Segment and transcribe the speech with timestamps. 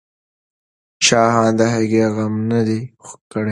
[1.05, 2.79] شاهانو د هغې غم نه دی
[3.31, 3.49] کړی.